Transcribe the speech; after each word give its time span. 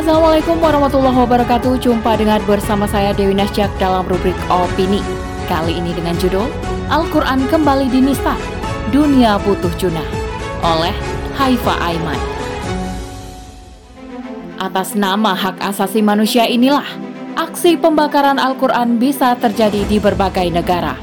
Assalamualaikum 0.00 0.64
warahmatullahi 0.64 1.12
wabarakatuh. 1.12 1.76
Jumpa 1.76 2.16
dengan 2.16 2.40
bersama 2.48 2.88
saya 2.88 3.12
Dewi 3.12 3.36
Nasjak 3.36 3.68
dalam 3.76 4.08
rubrik 4.08 4.32
Opini. 4.48 5.04
Kali 5.44 5.76
ini 5.76 5.92
dengan 5.92 6.16
judul 6.16 6.48
Al-Quran 6.88 7.44
kembali 7.52 7.92
dinista, 7.92 8.32
Dunia 8.88 9.36
Butuh 9.44 9.68
Junah 9.76 10.08
oleh 10.64 10.96
Haifa 11.36 11.76
Aiman. 11.84 12.16
Atas 14.56 14.96
nama 14.96 15.36
hak 15.36 15.60
asasi 15.68 16.00
manusia 16.00 16.48
inilah 16.48 16.88
aksi 17.36 17.76
pembakaran 17.76 18.40
Al-Quran 18.40 18.96
bisa 18.96 19.36
terjadi 19.36 19.84
di 19.84 20.00
berbagai 20.00 20.48
negara. 20.48 20.96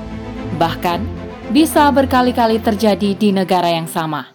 Bahkan 0.58 1.06
bisa 1.54 1.94
berkali-kali 1.94 2.58
terjadi 2.66 3.14
di 3.14 3.30
negara 3.30 3.70
yang 3.70 3.86
sama. 3.86 4.34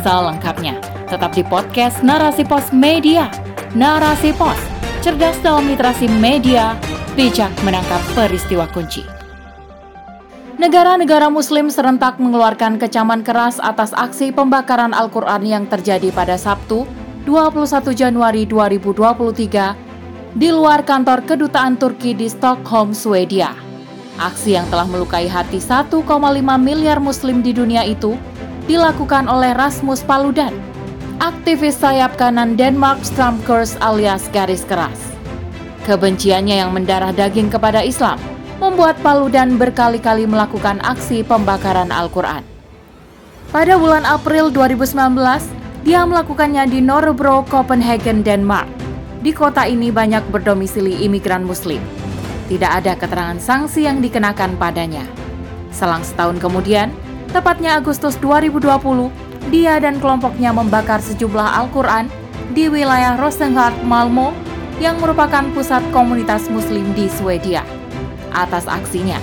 Selengkapnya, 0.00 0.80
tetap 1.04 1.36
di 1.36 1.44
podcast 1.44 2.00
Narasi 2.00 2.48
Pos 2.48 2.72
Media 2.72 3.49
Narasi 3.70 4.34
Pos, 4.34 4.58
cerdas 4.98 5.38
dalam 5.46 5.70
literasi 5.70 6.10
media, 6.18 6.74
bijak 7.14 7.54
menangkap 7.62 8.02
peristiwa 8.18 8.66
kunci. 8.74 9.06
Negara-negara 10.58 11.30
Muslim 11.30 11.70
serentak 11.70 12.18
mengeluarkan 12.18 12.82
kecaman 12.82 13.22
keras 13.22 13.62
atas 13.62 13.94
aksi 13.94 14.34
pembakaran 14.34 14.90
Al-Quran 14.90 15.46
yang 15.46 15.64
terjadi 15.70 16.10
pada 16.10 16.34
Sabtu, 16.34 16.82
21 17.30 17.94
Januari 17.94 18.42
2023 18.42 20.34
di 20.34 20.50
luar 20.50 20.82
kantor 20.82 21.22
kedutaan 21.22 21.78
Turki 21.78 22.10
di 22.10 22.26
Stockholm, 22.26 22.90
Swedia. 22.90 23.54
Aksi 24.18 24.58
yang 24.58 24.66
telah 24.66 24.90
melukai 24.90 25.30
hati 25.30 25.62
1,5 25.62 25.94
miliar 26.58 26.98
muslim 26.98 27.38
di 27.38 27.54
dunia 27.54 27.86
itu 27.86 28.18
dilakukan 28.66 29.30
oleh 29.30 29.54
Rasmus 29.54 30.02
Paludan, 30.02 30.69
aktivis 31.20 31.76
sayap 31.76 32.16
kanan 32.16 32.56
Denmark 32.56 33.04
Strømkurs 33.04 33.76
alias 33.84 34.24
garis 34.32 34.64
keras. 34.64 34.96
Kebenciannya 35.84 36.64
yang 36.64 36.72
mendarah 36.72 37.12
daging 37.12 37.52
kepada 37.52 37.84
Islam 37.84 38.16
membuat 38.56 38.96
Paludan 39.04 39.60
berkali-kali 39.60 40.24
melakukan 40.24 40.80
aksi 40.80 41.20
pembakaran 41.20 41.92
Al-Quran. 41.92 42.40
Pada 43.52 43.76
bulan 43.76 44.08
April 44.08 44.48
2019, 44.48 44.96
dia 45.84 46.00
melakukannya 46.08 46.64
di 46.72 46.80
Norebro, 46.80 47.44
Copenhagen, 47.52 48.24
Denmark. 48.24 48.68
Di 49.20 49.36
kota 49.36 49.68
ini 49.68 49.92
banyak 49.92 50.24
berdomisili 50.32 51.04
imigran 51.04 51.44
muslim. 51.44 51.84
Tidak 52.48 52.68
ada 52.68 52.96
keterangan 52.96 53.36
sanksi 53.36 53.84
yang 53.84 54.00
dikenakan 54.00 54.56
padanya. 54.56 55.04
Selang 55.68 56.00
setahun 56.00 56.40
kemudian, 56.40 56.88
tepatnya 57.32 57.76
Agustus 57.76 58.16
2020, 58.24 59.29
dia 59.48 59.80
dan 59.80 59.96
kelompoknya 59.96 60.52
membakar 60.52 61.00
sejumlah 61.00 61.64
Al-Quran 61.64 62.12
di 62.52 62.68
wilayah 62.68 63.16
Rosengard, 63.16 63.80
Malmo, 63.88 64.36
yang 64.76 65.00
merupakan 65.00 65.48
pusat 65.56 65.80
komunitas 65.92 66.52
muslim 66.52 66.84
di 66.92 67.08
Swedia. 67.08 67.64
Atas 68.32 68.68
aksinya, 68.68 69.16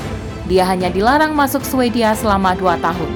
dia 0.49 0.65
hanya 0.65 0.89
dilarang 0.89 1.37
masuk 1.37 1.61
Swedia 1.61 2.17
selama 2.17 2.57
dua 2.57 2.81
tahun. 2.81 3.09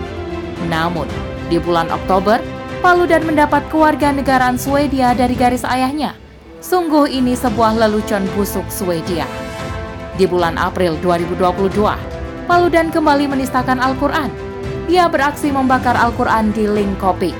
Namun, 0.69 1.09
di 1.49 1.57
bulan 1.57 1.89
Oktober, 1.89 2.37
Paludan 2.81 3.21
mendapat 3.29 3.61
kewarganegaraan 3.69 4.57
Swedia 4.57 5.13
dari 5.13 5.37
garis 5.37 5.61
ayahnya. 5.61 6.17
Sungguh 6.65 7.09
ini 7.09 7.37
sebuah 7.37 7.77
lelucon 7.77 8.25
busuk 8.33 8.65
Swedia. 8.73 9.29
Di 10.17 10.25
bulan 10.25 10.57
April 10.57 10.97
2022, 11.01 11.77
Paludan 12.49 12.89
kembali 12.89 13.29
menistakan 13.29 13.77
Al-Quran 13.77 14.50
ia 14.91 15.07
beraksi 15.07 15.55
membakar 15.55 15.95
Al-Quran 15.95 16.51
di 16.51 16.67
Linköping. 16.67 17.35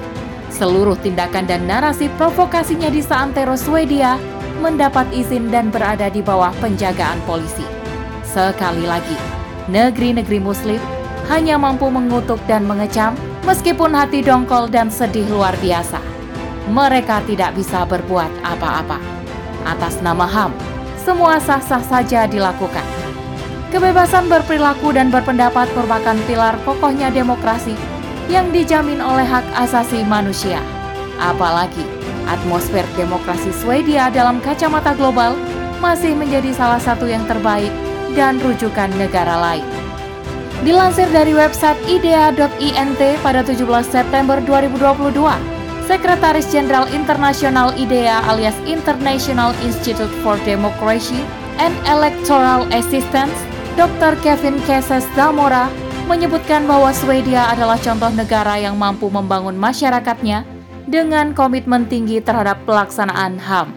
Seluruh 0.56 0.96
tindakan 1.04 1.44
dan 1.44 1.68
narasi 1.68 2.08
provokasinya 2.16 2.88
di 2.88 3.04
Saantero, 3.04 3.60
Swedia 3.60 4.16
mendapat 4.64 5.12
izin 5.12 5.52
dan 5.52 5.68
berada 5.68 6.08
di 6.08 6.24
bawah 6.24 6.56
penjagaan 6.64 7.20
polisi. 7.28 7.68
Sekali 8.24 8.88
lagi, 8.88 9.20
negeri-negeri 9.68 10.40
muslim 10.40 10.80
hanya 11.28 11.60
mampu 11.60 11.92
mengutuk 11.92 12.40
dan 12.48 12.64
mengecam 12.64 13.20
meskipun 13.44 13.92
hati 13.92 14.24
dongkol 14.24 14.72
dan 14.72 14.88
sedih 14.88 15.28
luar 15.28 15.52
biasa. 15.60 16.00
Mereka 16.72 17.28
tidak 17.28 17.52
bisa 17.60 17.84
berbuat 17.84 18.32
apa-apa. 18.48 18.96
Atas 19.68 20.00
nama 20.00 20.24
HAM, 20.24 20.56
semua 21.04 21.36
sah-sah 21.44 21.84
saja 21.84 22.32
dilakukan. 22.32 23.01
Kebebasan 23.72 24.28
berperilaku 24.28 24.92
dan 24.92 25.08
berpendapat 25.08 25.72
merupakan 25.72 26.20
pilar 26.28 26.60
kokohnya 26.68 27.08
demokrasi 27.08 27.72
yang 28.28 28.52
dijamin 28.52 29.00
oleh 29.00 29.24
hak 29.24 29.48
asasi 29.56 30.04
manusia. 30.04 30.60
Apalagi 31.16 31.88
atmosfer 32.28 32.84
demokrasi 33.00 33.56
Swedia 33.56 34.12
dalam 34.12 34.44
kacamata 34.44 34.92
global 34.92 35.40
masih 35.80 36.12
menjadi 36.20 36.52
salah 36.52 36.84
satu 36.84 37.08
yang 37.08 37.24
terbaik 37.32 37.72
dan 38.12 38.44
rujukan 38.44 38.92
negara 39.00 39.40
lain. 39.40 39.64
Dilansir 40.68 41.08
dari 41.16 41.32
website 41.32 41.80
idea.int 41.88 43.02
pada 43.24 43.40
17 43.40 43.56
September 43.88 44.44
2022, 44.44 45.16
Sekretaris 45.88 46.52
Jenderal 46.52 46.92
Internasional 46.92 47.72
IDEA 47.80 48.20
alias 48.28 48.60
International 48.68 49.56
Institute 49.64 50.12
for 50.20 50.36
Democracy 50.44 51.24
and 51.56 51.72
Electoral 51.88 52.68
Assistance 52.76 53.51
Dr. 53.80 54.20
Kevin 54.20 54.60
Keses 54.68 55.08
Damora 55.16 55.72
menyebutkan 56.12 56.68
bahwa 56.68 56.92
Swedia 56.92 57.48
adalah 57.48 57.80
contoh 57.80 58.12
negara 58.12 58.60
yang 58.60 58.76
mampu 58.76 59.08
membangun 59.08 59.56
masyarakatnya 59.56 60.44
dengan 60.92 61.32
komitmen 61.32 61.88
tinggi 61.88 62.20
terhadap 62.20 62.60
pelaksanaan 62.68 63.40
HAM. 63.40 63.72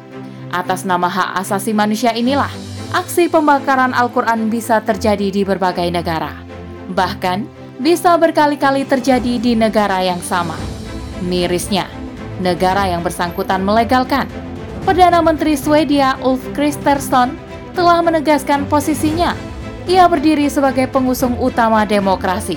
Atas 0.50 0.82
nama 0.82 1.06
hak 1.06 1.46
asasi 1.46 1.70
manusia 1.70 2.10
inilah, 2.10 2.50
aksi 2.90 3.30
pembakaran 3.30 3.94
Al-Quran 3.94 4.50
bisa 4.50 4.82
terjadi 4.82 5.30
di 5.30 5.46
berbagai 5.46 5.86
negara. 5.94 6.34
Bahkan, 6.90 7.46
bisa 7.78 8.18
berkali-kali 8.18 8.82
terjadi 8.82 9.38
di 9.38 9.54
negara 9.54 10.02
yang 10.02 10.18
sama. 10.18 10.58
Mirisnya, 11.22 11.86
negara 12.42 12.90
yang 12.90 13.06
bersangkutan 13.06 13.62
melegalkan. 13.62 14.26
Perdana 14.82 15.22
Menteri 15.22 15.54
Swedia 15.54 16.18
Ulf 16.18 16.42
Kristersson 16.50 17.38
telah 17.78 18.02
menegaskan 18.02 18.66
posisinya 18.66 19.53
ia 19.84 20.08
berdiri 20.08 20.48
sebagai 20.48 20.88
pengusung 20.88 21.36
utama 21.36 21.84
demokrasi. 21.84 22.56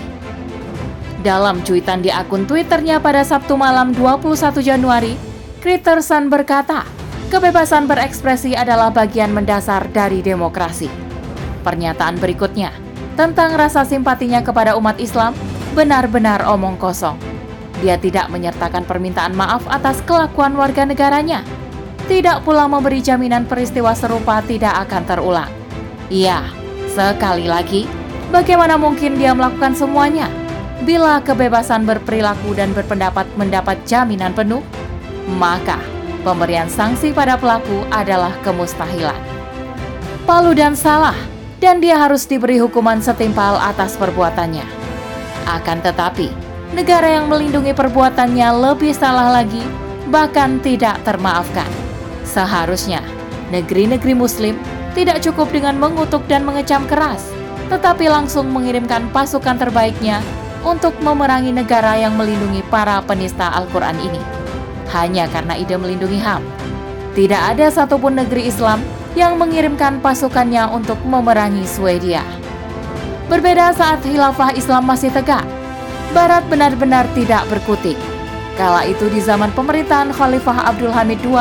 Dalam 1.19 1.59
cuitan 1.65 1.99
di 1.99 2.07
akun 2.07 2.47
Twitternya 2.47 3.03
pada 3.03 3.25
Sabtu 3.25 3.59
malam 3.59 3.91
21 3.91 4.63
Januari, 4.63 5.19
Kriterson 5.59 6.31
berkata, 6.31 6.87
kebebasan 7.27 7.89
berekspresi 7.89 8.55
adalah 8.55 8.93
bagian 8.93 9.35
mendasar 9.35 9.91
dari 9.91 10.23
demokrasi. 10.23 10.87
Pernyataan 11.67 12.15
berikutnya 12.15 12.71
tentang 13.19 13.59
rasa 13.59 13.83
simpatinya 13.83 14.39
kepada 14.39 14.79
umat 14.79 14.95
Islam 15.01 15.35
benar-benar 15.75 16.47
omong 16.47 16.79
kosong. 16.79 17.19
Dia 17.83 17.99
tidak 17.99 18.31
menyertakan 18.31 18.87
permintaan 18.87 19.35
maaf 19.35 19.67
atas 19.67 19.99
kelakuan 20.07 20.55
warga 20.55 20.87
negaranya. 20.87 21.43
Tidak 22.07 22.47
pula 22.47 22.71
memberi 22.71 23.03
jaminan 23.03 23.43
peristiwa 23.43 23.91
serupa 23.91 24.39
tidak 24.47 24.87
akan 24.87 25.03
terulang. 25.03 25.51
Ia 26.07 26.66
Sekali 26.97 27.45
lagi, 27.45 27.85
bagaimana 28.33 28.73
mungkin 28.73 29.21
dia 29.21 29.29
melakukan 29.29 29.77
semuanya? 29.77 30.33
Bila 30.81 31.21
kebebasan 31.21 31.85
berperilaku 31.85 32.57
dan 32.57 32.73
berpendapat 32.73 33.29
mendapat 33.37 33.77
jaminan 33.85 34.33
penuh, 34.33 34.65
maka 35.37 35.77
pemberian 36.25 36.65
sanksi 36.65 37.13
pada 37.13 37.37
pelaku 37.37 37.85
adalah 37.93 38.33
kemustahilan. 38.41 39.13
Palu 40.25 40.57
dan 40.57 40.73
salah, 40.73 41.13
dan 41.61 41.77
dia 41.77 42.01
harus 42.01 42.25
diberi 42.25 42.57
hukuman 42.57 42.97
setimpal 42.97 43.61
atas 43.61 43.93
perbuatannya. 44.01 44.65
Akan 45.45 45.77
tetapi, 45.85 46.33
negara 46.73 47.13
yang 47.13 47.29
melindungi 47.29 47.77
perbuatannya 47.77 48.73
lebih 48.73 48.97
salah 48.97 49.37
lagi, 49.37 49.61
bahkan 50.09 50.57
tidak 50.65 50.97
termaafkan. 51.05 51.69
Seharusnya 52.25 53.05
negeri-negeri 53.53 54.17
Muslim 54.17 54.57
tidak 54.97 55.21
cukup 55.21 55.53
dengan 55.53 55.77
mengutuk 55.77 56.25
dan 56.25 56.41
mengecam 56.41 56.81
keras, 56.89 57.29
tetapi 57.69 58.09
langsung 58.09 58.49
mengirimkan 58.49 59.13
pasukan 59.13 59.61
terbaiknya 59.61 60.25
untuk 60.65 60.97
memerangi 61.05 61.53
negara 61.53 61.93
yang 62.01 62.17
melindungi 62.17 62.65
para 62.65 62.97
penista 63.05 63.53
Al-Quran 63.53 63.93
ini. 64.01 64.17
Hanya 64.89 65.29
karena 65.29 65.53
ide 65.53 65.77
melindungi 65.77 66.17
HAM, 66.17 66.41
tidak 67.13 67.53
ada 67.53 67.69
satupun 67.69 68.17
negeri 68.17 68.49
Islam 68.49 68.81
yang 69.13 69.37
mengirimkan 69.37 70.01
pasukannya 70.01 70.65
untuk 70.73 70.97
memerangi 71.05 71.61
Swedia. 71.69 72.25
Berbeda 73.29 73.77
saat 73.77 74.01
khilafah 74.01 74.57
Islam 74.57 74.89
masih 74.89 75.13
tegak, 75.13 75.45
Barat 76.15 76.41
benar-benar 76.47 77.03
tidak 77.13 77.45
berkutik. 77.51 77.99
Kala 78.55 78.87
itu 78.87 79.11
di 79.11 79.21
zaman 79.21 79.51
pemerintahan 79.53 80.09
Khalifah 80.09 80.71
Abdul 80.71 80.89
Hamid 80.89 81.19
II, 81.21 81.35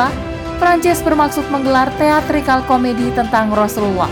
Prancis 0.57 1.05
bermaksud 1.05 1.45
menggelar 1.53 1.93
teatrikal 2.01 2.65
komedi 2.65 3.13
tentang 3.13 3.53
Rasulullah. 3.53 4.09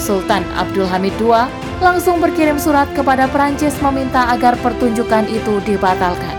Sultan 0.00 0.40
Abdul 0.56 0.88
Hamid 0.88 1.12
II 1.20 1.36
langsung 1.84 2.16
berkirim 2.16 2.56
surat 2.56 2.88
kepada 2.96 3.28
Prancis 3.28 3.76
meminta 3.84 4.32
agar 4.32 4.56
pertunjukan 4.64 5.28
itu 5.28 5.60
dibatalkan. 5.68 6.36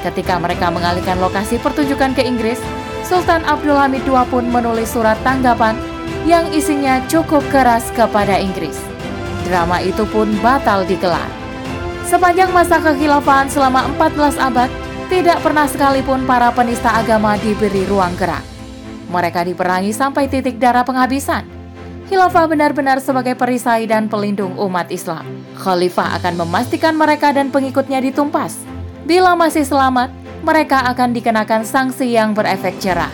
Ketika 0.00 0.40
mereka 0.40 0.72
mengalihkan 0.72 1.20
lokasi 1.20 1.60
pertunjukan 1.60 2.16
ke 2.16 2.24
Inggris, 2.24 2.56
Sultan 3.04 3.44
Abdul 3.44 3.76
Hamid 3.76 4.00
II 4.08 4.16
pun 4.32 4.48
menulis 4.48 4.96
surat 4.96 5.20
tanggapan 5.20 5.76
yang 6.24 6.48
isinya 6.48 7.04
cukup 7.04 7.44
keras 7.52 7.92
kepada 7.92 8.40
Inggris. 8.40 8.80
Drama 9.44 9.84
itu 9.84 10.08
pun 10.08 10.32
batal 10.40 10.88
digelar. 10.88 11.28
Sepanjang 12.08 12.48
masa 12.50 12.80
kekhilafahan 12.80 13.52
selama 13.52 13.84
14 13.98 14.40
abad, 14.40 14.70
tidak 15.12 15.42
pernah 15.44 15.66
sekalipun 15.68 16.24
para 16.24 16.48
penista 16.54 16.96
agama 16.96 17.36
diberi 17.36 17.84
ruang 17.84 18.14
gerak. 18.16 18.59
Mereka 19.10 19.42
diperangi 19.42 19.90
sampai 19.90 20.30
titik 20.30 20.62
darah 20.62 20.86
penghabisan. 20.86 21.42
Khilafah 22.06 22.46
benar-benar 22.46 23.02
sebagai 23.02 23.34
perisai 23.34 23.90
dan 23.90 24.06
pelindung 24.06 24.54
umat 24.58 24.86
Islam. 24.90 25.26
Khalifah 25.58 26.18
akan 26.22 26.46
memastikan 26.46 26.94
mereka 26.94 27.34
dan 27.34 27.50
pengikutnya 27.50 27.98
ditumpas. 28.02 28.54
Bila 29.06 29.34
masih 29.34 29.66
selamat, 29.66 30.14
mereka 30.46 30.86
akan 30.90 31.10
dikenakan 31.10 31.66
sanksi 31.66 32.14
yang 32.14 32.34
berefek 32.34 32.78
cerah. 32.78 33.10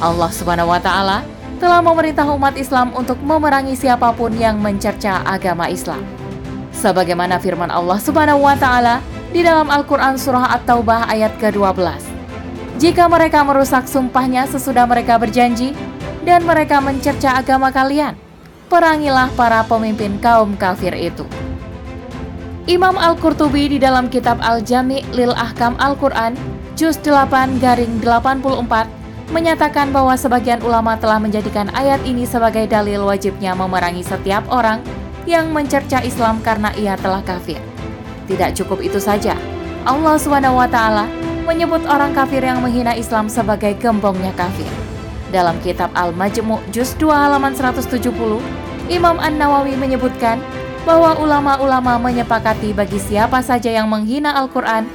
Allah 0.00 0.28
Subhanahu 0.28 0.68
wa 0.68 0.80
taala 0.80 1.24
telah 1.56 1.80
memerintah 1.80 2.28
umat 2.36 2.58
Islam 2.60 2.92
untuk 2.92 3.16
memerangi 3.22 3.72
siapa 3.72 4.12
pun 4.12 4.34
yang 4.36 4.60
mencerca 4.60 5.24
agama 5.24 5.72
Islam. 5.72 6.04
Sebagaimana 6.76 7.40
firman 7.40 7.70
Allah 7.70 7.96
Subhanahu 8.02 8.44
wa 8.44 8.56
taala 8.58 9.00
di 9.32 9.40
dalam 9.40 9.70
Al-Quran 9.70 10.20
Surah 10.20 10.60
At-Taubah 10.60 11.08
ayat 11.08 11.32
ke-12. 11.40 12.11
Jika 12.82 13.06
mereka 13.06 13.46
merusak 13.46 13.86
sumpahnya 13.86 14.42
sesudah 14.50 14.90
mereka 14.90 15.14
berjanji, 15.14 15.70
dan 16.26 16.42
mereka 16.42 16.82
mencerca 16.82 17.38
agama 17.38 17.70
kalian, 17.70 18.18
perangilah 18.66 19.30
para 19.38 19.62
pemimpin 19.62 20.18
kaum 20.18 20.58
kafir 20.58 20.90
itu. 20.98 21.22
Imam 22.66 22.98
Al-Qurtubi 22.98 23.70
di 23.70 23.78
dalam 23.78 24.10
kitab 24.10 24.42
Al-Jami' 24.42 25.14
lil 25.14 25.30
Ahkam 25.30 25.78
Al-Quran, 25.78 26.34
Juz 26.74 26.98
8 26.98 27.62
garing 27.62 28.02
84, 28.02 29.30
menyatakan 29.30 29.94
bahwa 29.94 30.18
sebagian 30.18 30.58
ulama 30.66 30.98
telah 30.98 31.22
menjadikan 31.22 31.70
ayat 31.78 32.02
ini 32.02 32.26
sebagai 32.26 32.66
dalil 32.66 33.06
wajibnya 33.06 33.54
memerangi 33.54 34.02
setiap 34.02 34.42
orang 34.50 34.82
yang 35.22 35.54
mencerca 35.54 36.02
Islam 36.02 36.42
karena 36.42 36.74
ia 36.74 36.98
telah 36.98 37.22
kafir. 37.22 37.62
Tidak 38.26 38.58
cukup 38.58 38.82
itu 38.82 38.98
saja, 38.98 39.38
Allah 39.86 40.18
SWT 40.18 41.21
menyebut 41.42 41.82
orang 41.90 42.14
kafir 42.14 42.40
yang 42.40 42.62
menghina 42.62 42.94
Islam 42.94 43.26
sebagai 43.26 43.74
gembongnya 43.76 44.30
kafir. 44.38 44.70
Dalam 45.34 45.58
kitab 45.60 45.90
Al-Majmu' 45.92 46.62
Juz 46.70 46.94
2 46.96 47.10
halaman 47.10 47.56
170, 47.56 48.10
Imam 48.92 49.16
An-Nawawi 49.18 49.74
menyebutkan 49.74 50.38
bahwa 50.82 51.14
ulama-ulama 51.18 51.98
menyepakati 51.98 52.74
bagi 52.74 52.98
siapa 52.98 53.38
saja 53.40 53.70
yang 53.70 53.86
menghina 53.86 54.34
Al-Quran, 54.34 54.86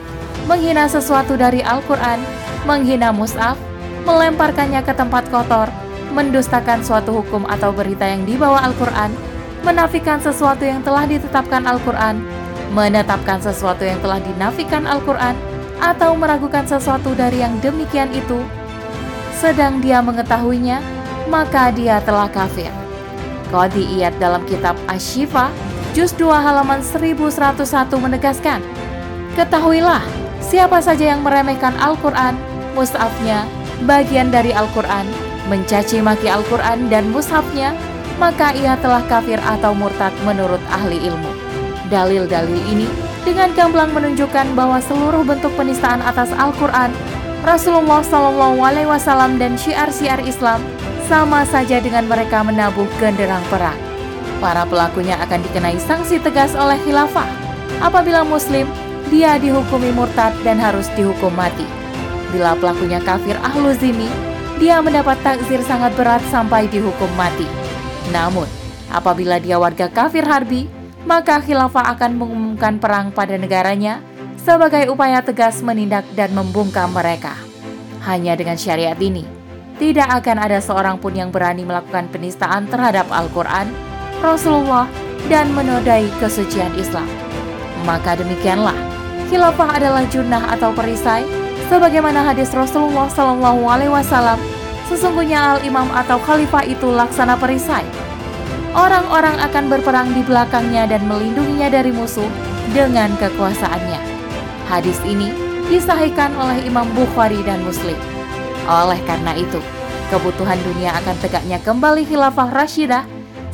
menghina 0.46 0.88
sesuatu 0.88 1.40
dari 1.40 1.64
Al-Quran, 1.64 2.20
menghina 2.68 3.16
mus'af, 3.16 3.56
melemparkannya 4.04 4.84
ke 4.84 4.94
tempat 4.96 5.28
kotor, 5.32 5.72
mendustakan 6.12 6.84
suatu 6.84 7.16
hukum 7.24 7.48
atau 7.48 7.72
berita 7.72 8.04
yang 8.04 8.28
dibawa 8.28 8.64
Al-Quran, 8.68 9.12
menafikan 9.64 10.20
sesuatu 10.20 10.64
yang 10.64 10.84
telah 10.84 11.08
ditetapkan 11.08 11.64
Al-Quran, 11.64 12.20
menetapkan 12.76 13.40
sesuatu 13.40 13.88
yang 13.88 14.00
telah 14.04 14.20
dinafikan 14.20 14.84
Al-Quran, 14.84 15.36
atau 15.78 16.18
meragukan 16.18 16.66
sesuatu 16.66 17.14
dari 17.14 17.42
yang 17.42 17.58
demikian 17.62 18.10
itu, 18.14 18.42
sedang 19.38 19.78
dia 19.82 20.02
mengetahuinya, 20.02 20.82
maka 21.30 21.70
dia 21.70 22.02
telah 22.02 22.30
kafir. 22.30 22.70
Qadi 23.54 24.02
Iyad 24.02 24.18
dalam 24.20 24.44
kitab 24.44 24.76
Ashifa, 24.90 25.54
Juz 25.96 26.12
2 26.18 26.30
halaman 26.30 26.84
1101 26.84 27.96
menegaskan, 27.98 28.60
Ketahuilah, 29.38 30.02
siapa 30.42 30.82
saja 30.82 31.14
yang 31.14 31.22
meremehkan 31.22 31.78
Al-Quran, 31.78 32.34
mushafnya, 32.74 33.46
bagian 33.86 34.34
dari 34.34 34.50
Al-Quran, 34.50 35.06
mencaci 35.46 36.02
maki 36.02 36.26
Al-Quran 36.26 36.90
dan 36.90 37.14
mushafnya, 37.14 37.78
maka 38.18 38.52
ia 38.58 38.74
telah 38.82 39.06
kafir 39.06 39.38
atau 39.38 39.78
murtad 39.78 40.12
menurut 40.26 40.62
ahli 40.74 40.98
ilmu. 41.06 41.32
Dalil-dalil 41.88 42.62
ini 42.66 43.07
dengan 43.28 43.52
gamblang 43.52 43.92
menunjukkan 43.92 44.56
bahwa 44.56 44.80
seluruh 44.80 45.28
bentuk 45.28 45.52
penistaan 45.60 46.00
atas 46.00 46.32
Al-Quran, 46.32 46.96
Rasulullah 47.44 48.00
Shallallahu 48.00 48.64
Alaihi 48.64 48.88
Wasallam 48.88 49.36
dan 49.36 49.60
syiar-syiar 49.60 50.24
Islam 50.24 50.64
sama 51.12 51.44
saja 51.44 51.84
dengan 51.84 52.08
mereka 52.08 52.40
menabuh 52.40 52.88
genderang 53.04 53.44
perang. 53.52 53.76
Para 54.40 54.64
pelakunya 54.64 55.20
akan 55.20 55.44
dikenai 55.44 55.76
sanksi 55.76 56.24
tegas 56.24 56.56
oleh 56.56 56.80
khilafah. 56.88 57.28
Apabila 57.84 58.24
Muslim, 58.24 58.64
dia 59.12 59.36
dihukumi 59.36 59.92
murtad 59.92 60.32
dan 60.48 60.56
harus 60.64 60.88
dihukum 60.96 61.36
mati. 61.36 61.68
Bila 62.32 62.56
pelakunya 62.56 63.04
kafir 63.04 63.36
ahlu 63.44 63.76
zimi, 63.76 64.08
dia 64.56 64.80
mendapat 64.80 65.20
takzir 65.20 65.60
sangat 65.68 65.92
berat 66.00 66.24
sampai 66.32 66.68
dihukum 66.72 67.12
mati. 67.20 67.48
Namun, 68.16 68.48
apabila 68.88 69.36
dia 69.40 69.60
warga 69.60 69.92
kafir 69.92 70.24
harbi, 70.24 70.68
maka 71.08 71.40
khilafah 71.40 71.96
akan 71.96 72.20
mengumumkan 72.20 72.84
perang 72.84 73.16
pada 73.16 73.40
negaranya 73.40 74.04
sebagai 74.36 74.92
upaya 74.92 75.24
tegas 75.24 75.64
menindak 75.64 76.04
dan 76.20 76.36
membungkam 76.36 76.92
mereka. 76.92 77.32
Hanya 78.04 78.36
dengan 78.36 78.60
syariat 78.60 79.00
ini, 79.00 79.24
tidak 79.80 80.12
akan 80.24 80.38
ada 80.44 80.60
seorang 80.60 81.00
pun 81.00 81.16
yang 81.16 81.32
berani 81.32 81.64
melakukan 81.64 82.12
penistaan 82.12 82.68
terhadap 82.68 83.08
Al-Quran, 83.08 83.72
Rasulullah, 84.20 84.88
dan 85.32 85.52
menodai 85.56 86.12
kesucian 86.20 86.76
Islam. 86.76 87.08
Maka 87.88 88.20
demikianlah, 88.20 88.76
khilafah 89.32 89.80
adalah 89.80 90.04
junnah 90.12 90.44
atau 90.56 90.76
perisai, 90.76 91.24
sebagaimana 91.72 92.24
hadis 92.24 92.52
Rasulullah 92.52 93.08
Wasallam. 93.08 94.40
Sesungguhnya 94.88 95.56
al 95.56 95.60
imam 95.68 95.88
atau 95.92 96.16
khalifah 96.16 96.64
itu 96.64 96.88
laksana 96.88 97.36
perisai, 97.36 97.84
orang-orang 98.76 99.38
akan 99.40 99.72
berperang 99.72 100.10
di 100.12 100.26
belakangnya 100.26 100.90
dan 100.90 101.06
melindunginya 101.06 101.72
dari 101.72 101.94
musuh 101.94 102.28
dengan 102.76 103.14
kekuasaannya. 103.22 104.02
Hadis 104.68 105.00
ini 105.08 105.32
disahihkan 105.72 106.36
oleh 106.36 106.64
Imam 106.68 106.88
Bukhari 106.96 107.40
dan 107.44 107.64
Muslim. 107.64 107.96
Oleh 108.68 109.00
karena 109.08 109.32
itu, 109.36 109.64
kebutuhan 110.12 110.60
dunia 110.64 110.92
akan 111.00 111.16
tegaknya 111.24 111.60
kembali 111.64 112.04
khilafah 112.04 112.52
Rashidah 112.52 113.04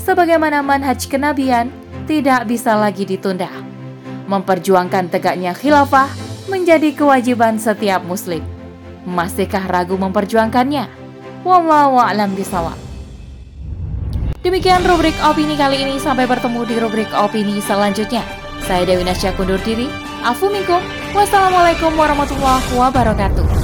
sebagaimana 0.01 0.65
manhaj 0.65 1.05
kenabian 1.05 1.69
tidak 2.09 2.49
bisa 2.49 2.73
lagi 2.73 3.05
ditunda. 3.05 3.49
Memperjuangkan 4.25 5.13
tegaknya 5.13 5.53
khilafah 5.53 6.09
menjadi 6.49 6.93
kewajiban 6.97 7.61
setiap 7.61 8.01
muslim. 8.03 8.41
Masihkah 9.03 9.67
ragu 9.67 9.99
memperjuangkannya? 9.99 10.87
Wallahu 11.43 11.99
a'lam 11.99 12.31
bishawab. 12.39 12.92
Demikian 14.43 14.83
rubrik 14.83 15.15
opini 15.23 15.55
kali 15.55 15.87
ini. 15.87 15.95
Sampai 15.95 16.27
bertemu 16.27 16.67
di 16.67 16.75
rubrik 16.75 17.07
opini 17.15 17.63
selanjutnya. 17.63 18.27
Saya 18.67 18.83
Dewi 18.83 19.07
Nasya 19.07 19.31
kundur 19.39 19.55
diri. 19.63 19.87
Afu 20.19 20.51
minkum. 20.51 20.83
Wassalamualaikum 21.15 21.95
warahmatullahi 21.95 22.67
wabarakatuh. 22.75 23.62